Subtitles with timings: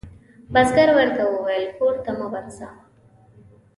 [0.53, 2.67] بزګر ورته وویل کور ته مه ورځه.